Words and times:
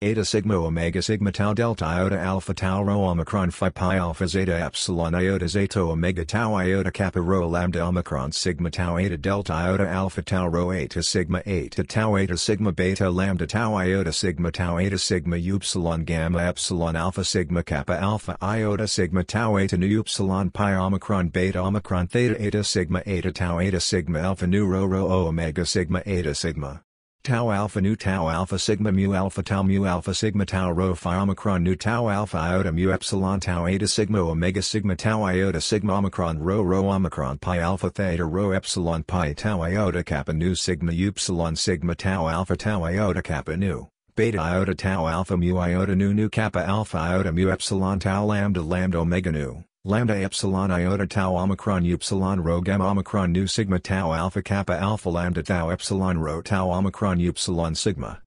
Eta 0.00 0.24
sigma 0.24 0.54
omega 0.54 1.02
sigma 1.02 1.32
tau 1.32 1.52
delta 1.54 1.84
iota 1.84 2.16
alpha 2.24 2.54
tau 2.54 2.84
rho 2.84 3.00
omicron 3.00 3.50
phi 3.50 3.68
pi 3.70 3.98
alpha 3.98 4.28
zeta 4.28 4.56
epsilon 4.64 5.12
iota 5.20 5.48
zeta 5.48 5.80
omega 5.80 6.24
tau 6.24 6.52
iota 6.52 6.92
kappa 6.92 7.18
rho 7.18 7.50
lambda 7.50 7.80
omicron 7.80 8.32
sigma 8.32 8.70
tau 8.70 8.94
eta 8.94 9.16
delta 9.16 9.54
iota 9.54 9.92
alpha 9.92 10.22
tau 10.22 10.48
rho 10.48 10.70
eta 10.70 11.02
sigma 11.02 11.42
eta 11.44 11.82
tau 11.82 12.14
eta 12.14 12.38
sigma 12.38 12.70
beta 12.70 13.10
lambda 13.10 13.48
tau 13.48 13.72
iota 13.72 14.14
sigma 14.14 14.52
tau 14.52 14.76
eta 14.76 14.96
sigma 14.96 15.36
upsilon 15.36 16.04
gamma 16.04 16.38
epsilon 16.48 16.94
alpha 16.94 17.24
sigma 17.24 17.64
kappa 17.64 18.00
alpha 18.00 18.36
iota 18.40 18.86
sigma 18.88 19.24
tau 19.24 19.56
eta 19.56 19.76
nu 19.76 19.98
upsilon 19.98 20.52
pi 20.52 20.74
omicron 20.74 21.28
beta 21.28 21.58
omicron 21.58 22.06
theta 22.06 22.36
eta 22.38 22.62
sigma 22.62 23.02
eta 23.04 23.32
tau 23.32 23.58
eta 23.58 23.80
sigma 23.80 24.20
alpha 24.20 24.46
nu 24.46 24.64
rho 24.64 24.86
rho 24.86 25.26
omega 25.26 25.66
sigma 25.66 26.00
eta 26.06 26.36
sigma 26.36 26.84
tau 27.28 27.50
alpha 27.50 27.78
nu 27.82 27.94
tau 27.94 28.26
alpha 28.26 28.58
sigma 28.58 28.90
mu 28.90 29.14
alpha 29.14 29.42
tau 29.42 29.62
mu 29.62 29.84
alpha 29.84 30.14
sigma 30.14 30.46
tau 30.46 30.72
rho 30.72 30.94
phi 30.94 31.10
omicron 31.10 31.62
nu 31.62 31.76
tau 31.76 32.08
alpha 32.08 32.38
iota 32.38 32.72
mu 32.72 32.90
epsilon 32.90 33.38
tau 33.38 33.66
eta 33.66 33.86
sigma 33.86 34.18
omega 34.18 34.62
sigma 34.62 34.96
tau 34.96 35.20
iota 35.26 35.60
sigma 35.60 35.92
omicron 35.92 36.38
rho 36.38 36.62
rho 36.62 36.84
omicron 36.84 37.38
pi 37.38 37.58
alpha 37.58 37.90
theta 37.90 38.24
rho 38.24 38.56
epsilon 38.56 39.06
pi 39.06 39.34
tau 39.34 39.58
iota 39.58 40.02
kappa 40.02 40.32
nu 40.32 40.54
sigma 40.54 40.90
upsilon 40.90 41.54
sigma 41.54 41.94
tau 41.94 42.26
alpha 42.26 42.56
tau 42.56 42.80
iota 42.90 43.22
kappa 43.22 43.58
nu. 43.58 43.88
Beta 44.16 44.38
iota 44.38 44.74
tau 44.74 45.04
alpha 45.04 45.36
mu 45.36 45.54
iota 45.54 45.94
nu 45.94 46.14
nu 46.14 46.30
kappa 46.30 46.66
alpha 46.66 46.96
iota 47.10 47.30
mu 47.30 47.50
epsilon 47.50 48.00
tau 48.00 48.26
lambda 48.26 48.62
lambda 48.62 49.00
omega 49.00 49.30
nu 49.30 49.64
lambda 49.88 50.14
epsilon 50.22 50.70
iota 50.70 51.06
tau 51.06 51.34
omicron 51.34 51.82
upsilon 51.90 52.44
rho 52.44 52.60
gamma 52.60 52.84
omicron 52.84 53.32
nu 53.32 53.46
sigma 53.46 53.78
tau 53.78 54.12
alpha 54.12 54.42
kappa 54.42 54.78
alpha 54.78 55.08
lambda 55.08 55.42
tau 55.42 55.70
epsilon 55.70 56.18
rho 56.18 56.42
tau 56.42 56.70
omicron 56.70 57.18
upsilon 57.26 57.74
sigma 57.74 58.14